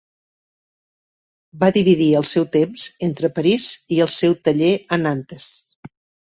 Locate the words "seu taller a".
4.17-5.03